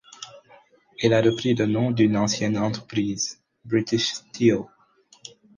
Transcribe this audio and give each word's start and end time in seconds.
Elle 0.99 1.13
a 1.13 1.21
repris 1.21 1.53
le 1.53 1.67
nom 1.67 1.91
d'une 1.91 2.17
ancienne 2.17 2.57
entreprise, 2.57 3.39
British 3.65 4.13
Steel. 4.15 4.63